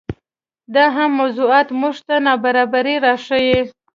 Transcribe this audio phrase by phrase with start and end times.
[0.73, 3.59] دا مهم موضوعات موږ ته نابرابرۍ راښيي.